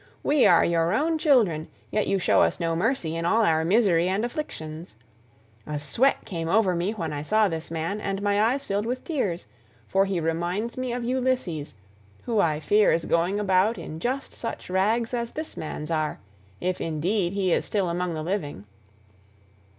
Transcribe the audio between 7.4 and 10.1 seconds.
this man, and my eyes filled with tears, for